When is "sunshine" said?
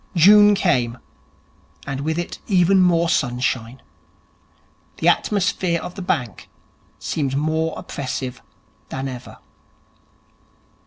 3.07-3.83